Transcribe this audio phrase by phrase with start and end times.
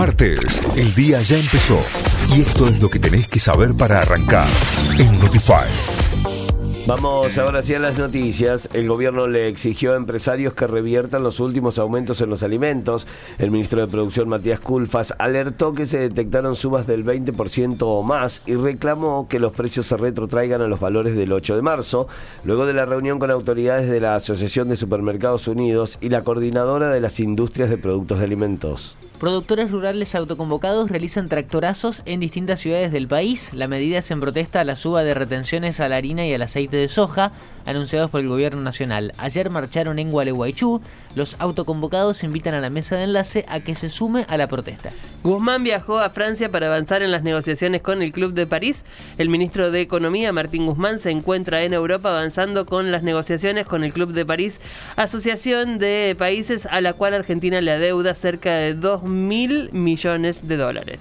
[0.00, 1.78] Martes, el día ya empezó
[2.34, 4.48] y esto es lo que tenés que saber para arrancar
[4.98, 5.68] en Notify.
[6.86, 8.70] Vamos ahora sí a las noticias.
[8.72, 13.06] El gobierno le exigió a empresarios que reviertan los últimos aumentos en los alimentos.
[13.38, 18.40] El ministro de Producción Matías Culfas alertó que se detectaron subas del 20% o más
[18.46, 22.08] y reclamó que los precios se retrotraigan a los valores del 8 de marzo,
[22.44, 26.88] luego de la reunión con autoridades de la Asociación de Supermercados Unidos y la coordinadora
[26.88, 28.96] de las industrias de productos de alimentos.
[29.20, 33.52] Productores rurales autoconvocados realizan tractorazos en distintas ciudades del país.
[33.52, 36.40] La medida es en protesta a la suba de retenciones a la harina y al
[36.40, 37.30] aceite de soja
[37.66, 39.12] anunciados por el gobierno nacional.
[39.18, 40.80] Ayer marcharon en Gualeguaychú.
[41.16, 44.90] Los autoconvocados invitan a la mesa de enlace a que se sume a la protesta.
[45.22, 48.84] Guzmán viajó a Francia para avanzar en las negociaciones con el Club de París.
[49.18, 53.84] El ministro de Economía, Martín Guzmán, se encuentra en Europa avanzando con las negociaciones con
[53.84, 54.60] el Club de París,
[54.96, 60.56] asociación de países a la cual Argentina le adeuda cerca de 2 mil millones de
[60.56, 61.00] dólares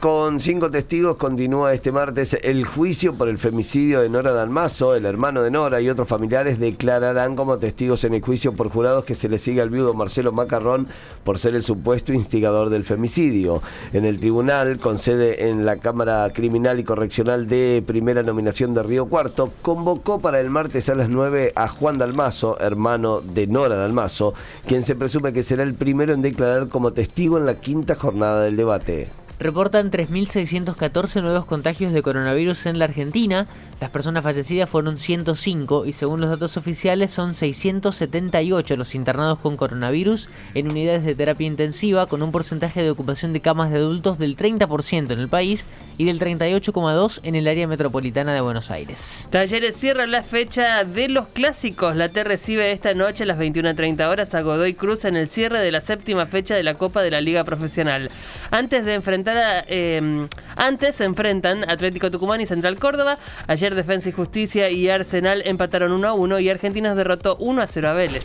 [0.00, 4.96] con cinco testigos continúa este martes el juicio por el femicidio de Nora Dalmazo.
[4.96, 9.04] El hermano de Nora y otros familiares declararán como testigos en el juicio por jurados
[9.04, 10.88] que se le sigue al viudo Marcelo Macarrón
[11.22, 13.62] por ser el supuesto instigador del femicidio.
[13.92, 18.82] En el tribunal, con sede en la Cámara Criminal y Correccional de Primera Nominación de
[18.82, 23.76] Río Cuarto, convocó para el martes a las 9 a Juan Dalmazo, hermano de Nora
[23.76, 24.34] Dalmazo,
[24.66, 28.42] quien se presume que será el primero en declarar como testigo en la quinta jornada
[28.42, 33.46] del debate reportan 3.614 nuevos contagios de coronavirus en la Argentina.
[33.80, 39.56] Las personas fallecidas fueron 105 y según los datos oficiales son 678 los internados con
[39.56, 44.18] coronavirus en unidades de terapia intensiva con un porcentaje de ocupación de camas de adultos
[44.18, 45.66] del 30% en el país
[45.98, 49.28] y del 38,2% en el área metropolitana de Buenos Aires.
[49.30, 51.96] Talleres cierra la fecha de los clásicos.
[51.96, 55.60] La T recibe esta noche a las 21.30 horas a Godoy Cruz en el cierre
[55.60, 58.10] de la séptima fecha de la Copa de la Liga Profesional.
[58.50, 63.18] Antes de enfrentar Em, antes se enfrentan Atlético Tucumán y Central Córdoba.
[63.46, 67.66] Ayer Defensa y Justicia y Arsenal empataron 1 a 1 y Argentinos derrotó 1 a
[67.66, 68.24] 0 a Vélez.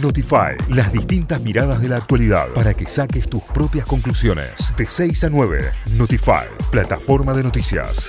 [0.00, 4.72] Notify, las distintas miradas de la actualidad para que saques tus propias conclusiones.
[4.76, 8.08] De 6 a 9, Notify, plataforma de noticias.